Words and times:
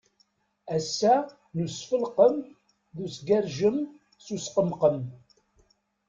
Ass-a 0.75 1.15
n 1.55 1.57
usfelqem 1.65 2.35
d 2.95 2.97
usgerjem, 3.05 3.77
s 4.25 4.27
usqemqem. 4.35 4.97